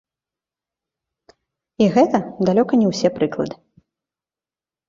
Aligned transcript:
І 1.85 1.89
гэта 1.97 2.17
далёка 2.49 2.73
не 2.85 2.89
ўсе 2.93 3.07
прыклады. 3.19 3.55